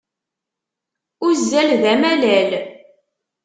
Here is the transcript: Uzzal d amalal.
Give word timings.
Uzzal 1.25 1.69
d 1.81 1.83
amalal. 1.93 2.51